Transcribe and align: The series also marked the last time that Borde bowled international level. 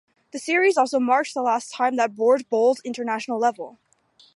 The 0.31 0.39
series 0.39 0.77
also 0.77 0.99
marked 0.99 1.35
the 1.35 1.43
last 1.43 1.71
time 1.71 1.95
that 1.97 2.15
Borde 2.15 2.49
bowled 2.49 2.79
international 2.83 3.37
level. 3.37 3.77